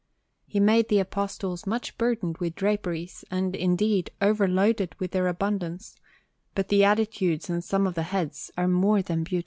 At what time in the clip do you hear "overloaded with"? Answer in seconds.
4.19-5.11